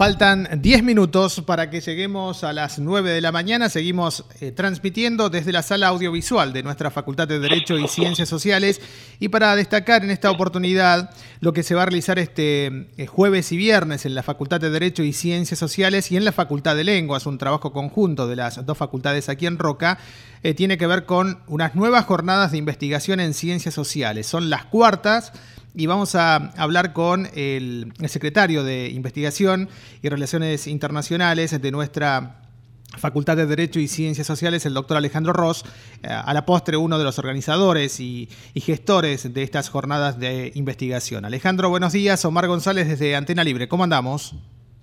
Faltan 0.00 0.48
10 0.62 0.82
minutos 0.82 1.42
para 1.42 1.68
que 1.68 1.82
lleguemos 1.82 2.42
a 2.42 2.54
las 2.54 2.78
9 2.78 3.10
de 3.10 3.20
la 3.20 3.32
mañana. 3.32 3.68
Seguimos 3.68 4.24
eh, 4.40 4.50
transmitiendo 4.50 5.28
desde 5.28 5.52
la 5.52 5.60
sala 5.60 5.88
audiovisual 5.88 6.54
de 6.54 6.62
nuestra 6.62 6.90
Facultad 6.90 7.28
de 7.28 7.38
Derecho 7.38 7.76
y 7.76 7.86
Ciencias 7.86 8.26
Sociales. 8.26 8.80
Y 9.18 9.28
para 9.28 9.54
destacar 9.54 10.02
en 10.02 10.10
esta 10.10 10.30
oportunidad 10.30 11.10
lo 11.40 11.52
que 11.52 11.62
se 11.62 11.74
va 11.74 11.82
a 11.82 11.84
realizar 11.84 12.18
este 12.18 12.88
eh, 12.96 13.06
jueves 13.06 13.52
y 13.52 13.58
viernes 13.58 14.06
en 14.06 14.14
la 14.14 14.22
Facultad 14.22 14.58
de 14.58 14.70
Derecho 14.70 15.02
y 15.02 15.12
Ciencias 15.12 15.58
Sociales 15.58 16.10
y 16.10 16.16
en 16.16 16.24
la 16.24 16.32
Facultad 16.32 16.76
de 16.76 16.84
Lenguas, 16.84 17.26
un 17.26 17.36
trabajo 17.36 17.70
conjunto 17.70 18.26
de 18.26 18.36
las 18.36 18.64
dos 18.64 18.78
facultades 18.78 19.28
aquí 19.28 19.44
en 19.44 19.58
Roca, 19.58 19.98
eh, 20.42 20.54
tiene 20.54 20.78
que 20.78 20.86
ver 20.86 21.04
con 21.04 21.40
unas 21.46 21.74
nuevas 21.74 22.06
jornadas 22.06 22.52
de 22.52 22.56
investigación 22.56 23.20
en 23.20 23.34
ciencias 23.34 23.74
sociales. 23.74 24.26
Son 24.26 24.48
las 24.48 24.64
cuartas 24.64 25.34
y 25.74 25.86
vamos 25.86 26.14
a 26.14 26.36
hablar 26.56 26.92
con 26.92 27.28
el, 27.34 27.92
secretario 28.06 28.64
de 28.64 28.88
Investigación 28.88 29.68
y 30.02 30.08
Relaciones 30.08 30.66
Internacionales 30.66 31.60
de 31.60 31.70
nuestra 31.70 32.42
Facultad 32.98 33.36
de 33.36 33.46
Derecho 33.46 33.78
y 33.78 33.86
Ciencias 33.86 34.26
Sociales, 34.26 34.66
el 34.66 34.74
doctor 34.74 34.96
Alejandro 34.96 35.32
Ross, 35.32 35.64
eh, 36.02 36.08
a 36.08 36.34
la 36.34 36.44
postre 36.44 36.76
uno 36.76 36.98
de 36.98 37.04
los 37.04 37.20
organizadores 37.20 38.00
y, 38.00 38.28
gestores 38.56 39.32
de 39.32 39.42
estas 39.44 39.68
jornadas 39.68 40.18
de 40.18 40.50
investigación. 40.56 41.24
Alejandro, 41.24 41.70
buenos 41.70 41.92
días. 41.92 42.24
Omar 42.24 42.48
González 42.48 42.88
desde 42.88 43.14
Antena 43.14 43.44
Libre. 43.44 43.68
¿Cómo 43.68 43.84
andamos? 43.84 44.34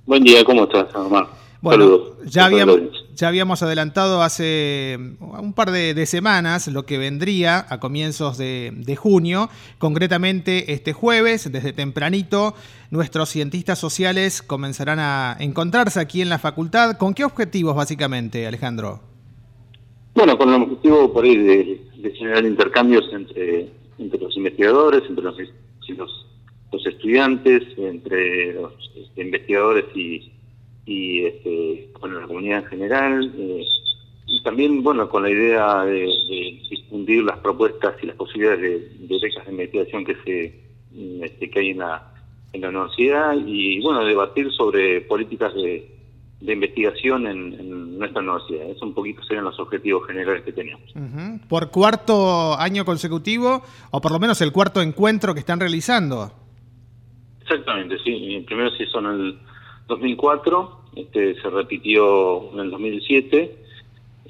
Buen 0.06 0.24
día, 0.24 0.44
¿cómo 0.46 0.64
estás, 0.64 0.96
Omar? 0.96 1.28
Bueno, 1.62 2.22
ya 2.26 2.46
habíamos, 2.46 2.80
ya 3.18 3.28
habíamos 3.28 3.64
adelantado 3.64 4.22
hace 4.22 4.98
un 5.20 5.54
par 5.54 5.72
de, 5.72 6.06
semanas 6.06 6.68
lo 6.68 6.86
que 6.86 6.98
vendría 6.98 7.66
a 7.68 7.80
comienzos 7.80 8.38
de, 8.38 8.96
junio. 8.98 9.50
Concretamente, 9.80 10.72
este 10.72 10.94
jueves, 10.94 11.52
desde 11.52 11.74
tempranito, 11.74 12.54
nuestros 12.92 13.30
cientistas 13.30 13.80
sociales 13.80 14.42
comenzarán 14.42 15.00
a 15.00 15.36
encontrarse 15.40 16.00
aquí 16.00 16.22
en 16.22 16.30
la 16.30 16.38
facultad. 16.38 16.98
¿Con 16.98 17.14
qué 17.14 17.26
objetivos, 17.26 17.76
básicamente, 17.76 18.46
Alejandro? 18.46 19.02
Bueno, 20.14 20.38
con 20.38 20.54
el 20.54 20.62
objetivo 20.62 21.12
por 21.12 21.26
ahí 21.26 21.38
de, 21.38 22.12
generar 22.18 22.46
intercambios 22.46 23.04
entre, 23.12 23.70
entre 23.98 24.20
los 24.20 24.38
investigadores, 24.38 25.02
entre 25.10 25.24
los, 25.24 25.38
los, 26.72 26.86
estudiantes, 26.86 27.64
entre 27.78 28.54
los 28.54 28.74
este, 28.96 29.22
investigadores 29.22 29.86
y 29.96 30.32
y 30.88 31.26
este, 31.26 31.90
bueno, 32.00 32.22
la 32.22 32.28
comunidad 32.28 32.60
en 32.60 32.66
general, 32.66 33.34
eh, 33.38 33.66
y 34.26 34.42
también 34.42 34.82
bueno 34.82 35.10
con 35.10 35.24
la 35.24 35.30
idea 35.30 35.84
de, 35.84 36.06
difundir 36.70 37.24
las 37.24 37.38
propuestas 37.40 37.96
y 38.02 38.08
las 38.08 38.16
posibilidades 38.16 38.62
de, 39.08 39.20
becas 39.22 39.46
de 39.46 39.52
investigación 39.52 40.06
que 40.06 40.16
se 40.24 40.62
mm, 40.92 41.24
este, 41.24 41.50
que 41.50 41.60
hay 41.60 41.70
en 41.72 41.80
la, 41.80 42.14
en 42.54 42.62
la 42.62 42.70
universidad 42.70 43.36
y 43.46 43.82
bueno 43.82 44.06
debatir 44.06 44.50
sobre 44.54 45.02
políticas 45.02 45.54
de, 45.54 45.94
investigación 46.42 47.28
en, 47.28 47.98
nuestra 47.98 48.22
universidad. 48.22 48.70
Eso 48.70 48.86
un 48.86 48.94
poquito 48.94 49.24
serían 49.24 49.46
los 49.46 49.60
objetivos 49.60 50.06
generales 50.06 50.44
que 50.44 50.52
tenemos. 50.54 50.94
¿Por 51.50 51.72
cuarto 51.72 52.56
año 52.58 52.86
consecutivo 52.86 53.64
o 53.90 54.00
por 54.00 54.12
lo 54.12 54.20
menos 54.20 54.40
el 54.42 54.52
cuarto 54.52 54.82
encuentro 54.82 55.34
que 55.34 55.40
están 55.40 55.60
realizando? 55.60 56.32
Exactamente, 57.42 57.98
sí. 58.04 58.44
Primero 58.46 58.70
sí 58.78 58.86
son 58.86 59.08
el 59.08 59.40
2004, 59.88 60.72
este 60.96 61.36
se 61.42 61.50
repitió 61.50 62.52
en 62.54 62.60
el 62.60 62.72
2007, 62.72 63.56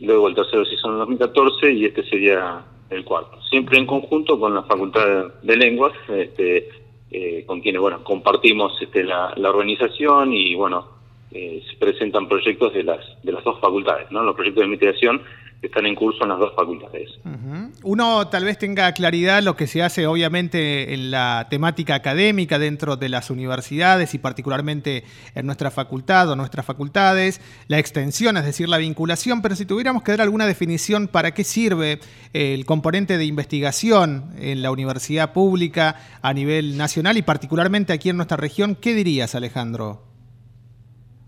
luego 0.01 0.27
el 0.27 0.35
tercero 0.35 0.65
se 0.65 0.75
hizo 0.75 0.87
en 0.87 0.93
el 0.93 0.99
2014 0.99 1.73
y 1.73 1.85
este 1.85 2.03
sería 2.09 2.63
el 2.89 3.03
cuarto. 3.03 3.41
Siempre 3.49 3.77
en 3.77 3.85
conjunto 3.85 4.39
con 4.39 4.53
la 4.53 4.63
Facultad 4.63 5.33
de 5.41 5.55
Lenguas, 5.57 5.93
este, 6.09 6.69
eh, 7.11 7.43
con 7.45 7.61
quienes 7.61 7.81
bueno 7.81 8.03
compartimos 8.03 8.73
este, 8.81 9.03
la, 9.03 9.33
organización 9.37 10.33
y 10.33 10.55
bueno 10.55 10.87
eh, 11.31 11.63
se 11.69 11.77
presentan 11.77 12.27
proyectos 12.27 12.73
de 12.73 12.83
las 12.83 12.99
de 13.23 13.31
las 13.31 13.43
dos 13.43 13.59
facultades, 13.59 14.11
¿no? 14.11 14.23
Los 14.23 14.35
proyectos 14.35 14.61
de 14.61 14.65
investigación 14.65 15.21
están 15.61 15.85
en 15.85 15.95
curso 15.95 16.23
en 16.23 16.29
las 16.29 16.39
dos 16.39 16.53
facultades. 16.55 17.09
Uno 17.83 18.27
tal 18.27 18.45
vez 18.45 18.57
tenga 18.57 18.91
claridad 18.91 19.41
lo 19.41 19.55
que 19.55 19.67
se 19.67 19.81
hace 19.81 20.05
obviamente 20.05 20.93
en 20.93 21.09
la 21.11 21.47
temática 21.49 21.95
académica 21.95 22.59
dentro 22.59 22.95
de 22.95 23.09
las 23.09 23.29
universidades 23.29 24.13
y 24.13 24.19
particularmente 24.19 25.03
en 25.33 25.45
nuestra 25.45 25.71
facultad 25.71 26.29
o 26.29 26.35
nuestras 26.35 26.65
facultades, 26.65 27.41
la 27.67 27.79
extensión, 27.79 28.37
es 28.37 28.45
decir, 28.45 28.69
la 28.69 28.77
vinculación, 28.77 29.41
pero 29.41 29.55
si 29.55 29.65
tuviéramos 29.65 30.03
que 30.03 30.11
dar 30.11 30.21
alguna 30.21 30.45
definición 30.45 31.07
para 31.07 31.33
qué 31.33 31.43
sirve 31.43 31.99
el 32.33 32.65
componente 32.65 33.17
de 33.17 33.25
investigación 33.25 34.33
en 34.37 34.61
la 34.61 34.71
universidad 34.71 35.33
pública 35.33 35.95
a 36.21 36.33
nivel 36.33 36.77
nacional 36.77 37.17
y 37.17 37.23
particularmente 37.23 37.93
aquí 37.93 38.09
en 38.09 38.17
nuestra 38.17 38.37
región, 38.37 38.75
¿qué 38.75 38.93
dirías 38.93 39.33
Alejandro? 39.33 40.06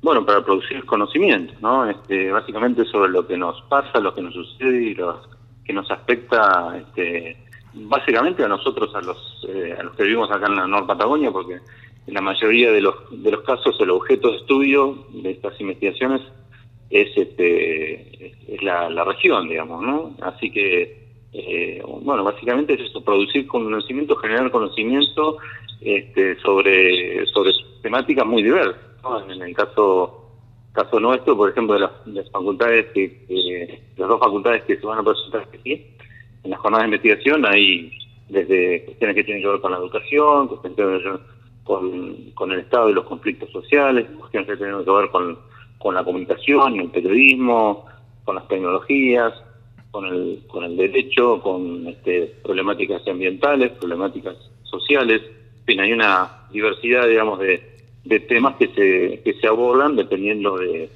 Bueno, 0.10 0.26
para 0.26 0.44
producir 0.44 0.84
conocimiento, 0.86 1.54
¿no? 1.62 1.88
Este, 1.88 2.32
básicamente 2.32 2.84
sobre 2.86 3.12
lo 3.12 3.28
que 3.28 3.38
nos 3.38 3.62
pasa, 3.70 4.00
lo 4.00 4.16
que 4.16 4.24
nos 4.24 4.34
sucede 4.34 4.82
y 4.86 4.96
lo 4.96 5.22
que 5.64 5.72
nos 5.72 5.92
afecta, 5.92 6.76
este, 6.80 7.38
básicamente 7.76 8.44
a 8.44 8.48
nosotros, 8.48 8.90
a 8.96 9.02
los, 9.02 9.46
eh, 9.48 9.78
que 9.96 10.04
vivimos 10.04 10.32
acá 10.32 10.48
en 10.48 10.56
la 10.56 10.66
Norte 10.66 10.88
Patagonia, 10.88 11.30
porque 11.30 11.60
en 12.08 12.14
la 12.16 12.22
mayoría 12.22 12.72
de 12.72 12.82
los, 12.82 12.96
de 13.12 13.30
los 13.30 13.44
casos 13.44 13.78
el 13.80 13.92
objeto 13.92 14.32
de 14.32 14.38
estudio 14.38 15.06
de 15.14 15.30
estas 15.30 15.62
investigaciones 15.62 16.22
es, 16.90 17.16
este, 17.16 18.32
es 18.52 18.64
la, 18.64 18.90
la 18.90 19.04
región, 19.04 19.48
digamos, 19.48 19.84
¿no? 19.84 20.16
Así 20.22 20.50
que, 20.50 21.08
eh, 21.34 21.84
bueno, 22.02 22.24
básicamente 22.24 22.74
es 22.74 22.90
eso, 22.90 23.04
producir 23.04 23.46
conocimiento, 23.46 24.16
generar 24.16 24.50
conocimiento 24.50 25.38
este, 25.82 26.36
sobre, 26.40 27.28
sobre 27.28 27.52
temáticas 27.84 28.26
muy 28.26 28.42
diversas. 28.42 28.89
En 29.30 29.42
el 29.42 29.56
caso 29.56 30.20
caso 30.74 31.00
nuestro, 31.00 31.36
por 31.36 31.50
ejemplo, 31.50 31.74
de 31.74 31.82
las, 32.12 32.32
facultades, 32.32 32.88
que, 32.94 33.82
las 33.98 34.08
dos 34.08 34.20
facultades 34.20 34.64
que 34.64 34.78
se 34.78 34.86
van 34.86 35.00
a 35.00 35.04
presentar 35.04 35.48
aquí, 35.54 35.86
en 36.44 36.52
las 36.52 36.60
jornadas 36.60 36.84
de 36.90 36.96
investigación 36.96 37.46
hay 37.46 37.92
desde 38.30 38.86
cuestiones 38.86 39.16
que 39.16 39.24
tienen 39.24 39.44
que 39.44 39.50
ver 39.50 39.62
con 39.62 39.72
la 39.72 39.78
educación, 39.78 40.48
cuestiones 40.48 40.76
que 40.76 40.84
tienen 40.84 41.02
que 41.02 41.10
ver 41.10 41.20
con, 41.64 42.32
con 42.34 42.52
el 42.52 42.60
estado 42.60 42.88
de 42.88 42.94
los 42.94 43.06
conflictos 43.06 43.52
sociales, 43.52 44.08
cuestiones 44.18 44.50
que 44.50 44.58
tienen 44.58 44.84
que 44.84 44.92
ver 44.92 45.10
con, 45.10 45.40
con 45.80 45.96
la 45.96 46.04
comunicación 46.04 46.76
y 46.76 46.80
el 46.80 46.92
periodismo, 46.92 47.86
con 48.24 48.36
las 48.36 48.48
tecnologías, 48.48 49.34
con 49.92 50.06
el, 50.06 50.44
con 50.48 50.64
el 50.64 50.78
derecho, 50.78 51.42
con 51.42 51.88
este, 51.88 52.36
problemáticas 52.44 53.06
ambientales, 53.08 53.72
problemáticas 53.72 54.36
sociales. 54.64 55.22
En 55.60 55.66
fin, 55.66 55.80
hay 55.80 55.92
una 55.94 56.48
diversidad, 56.52 57.08
digamos, 57.08 57.40
de, 57.40 57.79
de 58.04 58.20
temas 58.22 58.56
que 58.58 58.68
se, 58.68 59.22
que 59.24 59.40
se 59.40 59.48
abordan 59.48 59.96
dependiendo 59.96 60.58
de, 60.58 60.90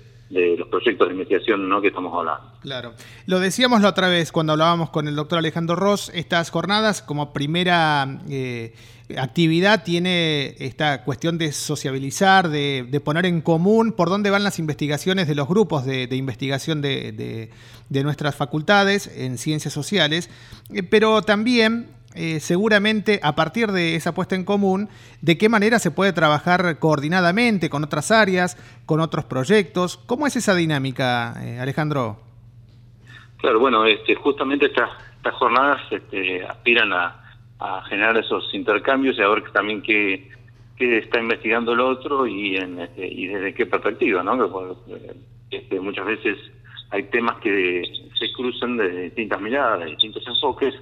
los 0.58 0.68
proyectos 0.68 1.08
de 1.08 1.14
investigación 1.14 1.69
¿no? 1.69 1.80
que 1.80 1.90
estamos 1.90 2.12
hablando. 2.12 2.53
Claro. 2.62 2.94
Lo 3.28 3.40
decíamos 3.40 3.81
la 3.81 3.90
otra 3.90 4.08
vez 4.08 4.31
cuando 4.31 4.53
hablábamos 4.53 4.90
con 4.90 5.08
el 5.08 5.16
doctor 5.16 5.38
Alejandro 5.38 5.75
Ross, 5.75 6.12
estas 6.16 6.50
jornadas 6.50 7.03
como 7.03 7.34
primera 7.34 8.19
eh, 8.28 8.74
actividad 9.18 9.84
tiene 9.84 10.56
esta 10.59 11.03
cuestión 11.03 11.38
de 11.38 11.52
sociabilizar, 11.52 12.50
de, 12.50 13.02
poner 13.03 13.25
en 13.25 13.41
común 13.41 13.91
por 13.91 14.09
dónde 14.09 14.30
van 14.30 14.44
las 14.44 14.59
investigaciones 14.59 15.28
de 15.28 15.35
los 15.35 15.47
grupos 15.47 15.85
de, 15.85 16.08
investigación 16.16 16.81
de, 16.81 17.12
de, 17.90 18.03
nuestras 18.03 18.35
facultades 18.35 19.08
en 19.16 19.38
ciencias 19.38 19.74
sociales, 19.74 20.31
eh, 20.74 20.81
pero 20.81 21.22
también 21.22 21.90
eh, 22.16 22.40
seguramente 22.40 23.19
a 23.24 23.35
partir 23.35 23.72
de 23.72 23.96
esa 23.96 24.13
puesta 24.13 24.35
en 24.35 24.46
común, 24.46 24.90
de 25.22 25.38
qué 25.38 25.50
manera 25.50 25.79
se 25.79 25.91
puede 25.91 26.13
trabajar 26.13 26.79
coordinadamente 26.79 27.69
con 27.69 27.84
otras 27.84 28.12
áreas, 28.12 28.57
con 28.85 29.00
otros 29.00 29.25
proyectos. 29.25 29.97
¿Cómo 29.97 30.28
es 30.28 30.35
esa 30.35 30.56
dinámica, 30.56 31.34
eh, 31.44 31.59
Alejandro? 31.59 32.18
Claro, 33.38 33.59
bueno, 33.59 33.85
este, 33.85 34.16
justamente 34.16 34.68
estas, 34.68 34.90
estas 35.18 35.34
jornadas 35.35 35.81
este, 35.91 36.46
aspiran 36.46 36.94
a, 36.94 37.19
generar 37.88 38.18
esos 38.18 38.53
intercambios 38.53 39.18
y 39.18 39.22
a 39.22 39.29
ver 39.29 39.50
también 39.53 39.82
qué, 39.82 40.29
qué 40.76 40.97
está 40.97 41.22
investigando 41.22 41.72
el 41.72 41.79
otro 41.79 42.28
y, 42.28 42.58
en, 42.58 42.78
este, 42.78 43.08
y 43.08 43.28
desde 43.28 43.53
qué 43.53 43.66
perspectiva, 43.66 44.22
¿no? 44.22 44.76
Este, 45.49 45.79
muchas 45.79 46.05
veces 46.05 46.37
hay 46.90 47.03
temas 47.03 47.37
que 47.37 47.84
se 48.20 48.34
cruzan 48.34 48.76
de 48.76 49.03
distintas 49.03 49.40
miradas, 49.40 49.79
de 49.79 49.85
distintos 49.91 50.28
enfoques 50.28 50.76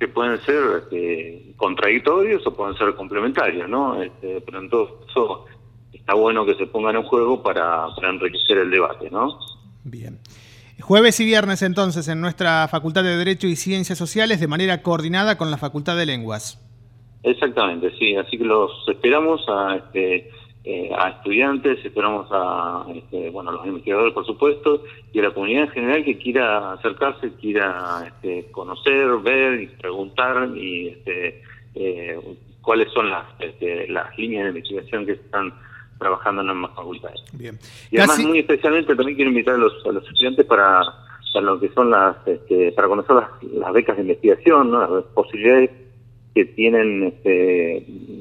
que 0.00 0.08
pueden 0.08 0.40
ser 0.40 0.82
este, 0.82 1.52
contradictorios 1.58 2.44
o 2.46 2.56
pueden 2.56 2.74
ser 2.78 2.94
complementarios, 2.94 3.68
¿no? 3.68 4.02
Este, 4.02 4.40
pero 4.40 4.60
en 4.60 4.70
todo 4.70 5.00
eso 5.06 5.44
está 5.92 6.14
bueno 6.14 6.46
que 6.46 6.54
se 6.54 6.66
pongan 6.66 6.96
en 6.96 7.02
juego 7.02 7.42
para, 7.42 7.84
enriquecer 8.02 8.56
el 8.56 8.70
debate, 8.70 9.10
¿no? 9.10 9.38
Bien. 9.84 10.18
Jueves 10.80 11.20
y 11.20 11.26
viernes 11.26 11.60
entonces 11.60 12.08
en 12.08 12.22
nuestra 12.22 12.66
Facultad 12.68 13.04
de 13.04 13.14
Derecho 13.14 13.46
y 13.46 13.56
Ciencias 13.56 13.98
Sociales 13.98 14.40
de 14.40 14.48
manera 14.48 14.82
coordinada 14.82 15.36
con 15.36 15.50
la 15.50 15.58
Facultad 15.58 15.98
de 15.98 16.06
Lenguas. 16.06 16.58
Exactamente, 17.22 17.92
sí. 17.98 18.16
Así 18.16 18.38
que 18.38 18.44
los 18.44 18.70
esperamos 18.88 19.42
a 19.48 19.76
este, 19.76 20.30
eh, 20.62 20.90
a 20.94 21.08
estudiantes, 21.08 21.82
esperamos 21.84 22.28
a 22.30 22.84
este, 22.94 23.30
bueno, 23.30 23.50
los 23.52 23.66
investigadores, 23.66 24.12
por 24.12 24.26
supuesto, 24.26 24.84
y 25.10 25.18
a 25.18 25.22
la 25.22 25.30
comunidad 25.32 25.64
en 25.64 25.70
general 25.70 26.04
que 26.04 26.18
quiera 26.18 26.72
acercarse, 26.72 27.32
quiera 27.40 28.04
este, 28.06 28.50
conocer, 28.50 29.08
ver 29.22 29.62
y 29.62 29.66
preguntar 29.68 30.50
y 30.54 30.88
este, 30.88 31.42
eh, 31.74 32.20
cuáles 32.60 32.92
son 32.92 33.08
las, 33.08 33.24
este, 33.38 33.88
las 33.88 34.16
líneas 34.18 34.44
de 34.44 34.48
investigación 34.50 35.06
que 35.06 35.12
están 35.12 35.54
trabajando 35.98 36.42
en 36.42 36.50
ambas 36.50 36.74
facultades. 36.74 37.20
Bien. 37.32 37.58
Y 37.90 37.98
además, 37.98 38.18
muy 38.20 38.40
especialmente, 38.40 38.94
también 38.94 39.16
quiero 39.16 39.30
invitar 39.30 39.54
a 39.54 39.58
los, 39.58 39.72
estudiantes 39.74 40.44
para, 40.44 40.82
para 41.32 41.46
lo 41.46 41.58
que 41.58 41.70
son 41.70 41.90
las, 41.90 42.16
este, 42.26 42.72
para 42.72 42.88
conocer 42.88 43.16
las, 43.16 43.72
becas 43.72 43.96
de 43.96 44.02
investigación, 44.02 44.72
las 44.72 45.04
posibilidades 45.14 45.70
que 46.34 46.44
tienen 46.44 47.04
este, 47.04 47.78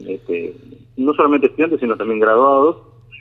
este, 0.07 0.56
no 1.00 1.13
solamente 1.13 1.48
estudiantes, 1.48 1.80
sino 1.80 1.98
también 1.98 2.19
graduados, 2.19 2.78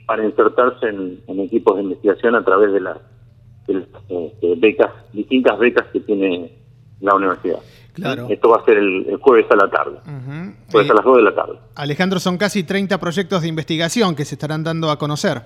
para 0.06 0.24
insertarse 0.24 0.88
en, 0.88 1.40
equipos 1.40 1.76
de 1.76 1.82
investigación 1.82 2.34
a 2.34 2.44
través 2.44 2.72
de 2.72 2.80
las, 2.80 2.98
este, 3.66 4.54
becas, 4.56 4.90
distintas 5.12 5.58
becas 5.58 5.86
que 5.92 6.00
tiene 6.00 6.52
la 7.00 7.14
universidad. 7.14 7.58
Claro. 7.92 8.26
Esto 8.30 8.48
va 8.48 8.58
a 8.58 8.64
ser 8.64 8.78
el, 8.78 9.18
jueves 9.20 9.46
a 9.50 9.56
la 9.56 9.68
tarde. 9.70 9.98
Jueves 10.70 10.90
a 10.90 10.94
las 10.94 11.04
2 11.04 11.16
de 11.16 11.22
la 11.22 11.34
tarde. 11.34 11.58
Alejandro, 11.74 12.20
son 12.20 12.38
casi 12.38 12.62
30 12.62 12.98
proyectos 12.98 13.42
de 13.42 13.48
investigación 13.48 14.14
que 14.14 14.24
se 14.24 14.36
estarán 14.36 14.62
dando 14.64 14.90
a 14.90 14.98
conocer. 14.98 15.42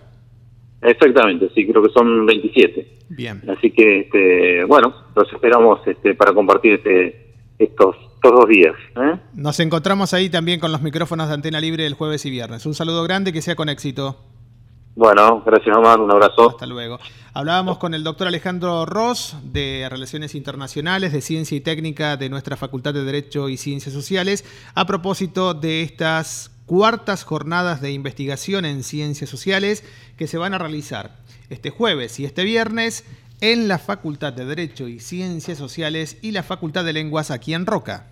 Exactamente, 0.82 1.48
sí, 1.54 1.66
creo 1.66 1.82
que 1.82 1.90
son 1.90 2.26
27. 2.26 2.98
Bien. 3.10 3.42
Así 3.48 3.70
que, 3.70 4.00
este, 4.00 4.64
bueno, 4.64 4.92
los 5.14 5.32
esperamos 5.32 5.80
este, 5.86 6.14
para 6.14 6.32
compartir 6.32 6.74
este, 6.74 7.34
estos, 7.58 7.96
estos 8.22 8.38
dos 8.38 8.48
días. 8.48 8.74
¿eh? 8.96 9.18
Nos 9.34 9.58
encontramos 9.58 10.14
ahí 10.14 10.30
también 10.30 10.60
con 10.60 10.70
los 10.70 10.80
micrófonos 10.80 11.26
de 11.26 11.34
Antena 11.34 11.60
Libre 11.60 11.86
el 11.86 11.94
jueves 11.94 12.24
y 12.24 12.30
viernes. 12.30 12.64
Un 12.66 12.74
saludo 12.74 13.02
grande, 13.02 13.32
que 13.32 13.42
sea 13.42 13.56
con 13.56 13.68
éxito. 13.68 14.16
Bueno, 14.94 15.42
gracias 15.44 15.76
Omar, 15.76 15.98
un 15.98 16.10
abrazo. 16.10 16.50
Hasta 16.50 16.66
luego. 16.66 17.00
Hablábamos 17.34 17.78
con 17.78 17.94
el 17.94 18.04
doctor 18.04 18.28
Alejandro 18.28 18.86
Ross 18.86 19.36
de 19.42 19.88
Relaciones 19.90 20.36
Internacionales, 20.36 21.12
de 21.12 21.20
Ciencia 21.20 21.56
y 21.56 21.62
Técnica 21.62 22.16
de 22.16 22.28
nuestra 22.28 22.56
Facultad 22.56 22.94
de 22.94 23.02
Derecho 23.02 23.48
y 23.48 23.56
Ciencias 23.56 23.94
Sociales, 23.94 24.44
a 24.74 24.86
propósito 24.86 25.54
de 25.54 25.82
estas 25.82 26.52
cuartas 26.66 27.24
jornadas 27.24 27.80
de 27.80 27.90
investigación 27.90 28.66
en 28.66 28.84
ciencias 28.84 29.30
sociales 29.30 29.82
que 30.16 30.28
se 30.28 30.38
van 30.38 30.54
a 30.54 30.58
realizar 30.58 31.16
este 31.50 31.70
jueves 31.70 32.20
y 32.20 32.24
este 32.24 32.44
viernes 32.44 33.04
en 33.40 33.66
la 33.66 33.78
Facultad 33.78 34.32
de 34.32 34.44
Derecho 34.44 34.86
y 34.86 35.00
Ciencias 35.00 35.58
Sociales 35.58 36.18
y 36.22 36.30
la 36.30 36.44
Facultad 36.44 36.84
de 36.84 36.92
Lenguas 36.92 37.32
aquí 37.32 37.54
en 37.54 37.66
Roca. 37.66 38.11